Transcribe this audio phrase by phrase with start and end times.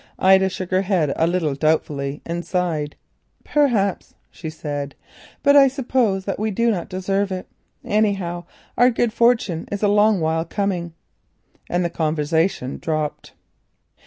[0.17, 2.95] Ida shook her head a little doubtfully and sighed.
[3.43, 4.95] "Perhaps," she said,
[5.43, 7.45] "but I suppose that we do not deserve it.
[7.83, 8.45] Anyhow,
[8.79, 10.95] our good fortune is a long while coming,"
[11.69, 13.33] and the conversation dropped.